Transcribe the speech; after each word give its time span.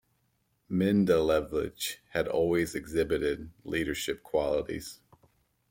Mendelevitch 0.67 1.97
had 2.09 2.27
always 2.27 2.73
exhibited 2.73 3.51
leadership 3.63 4.23
qualities. 4.23 4.99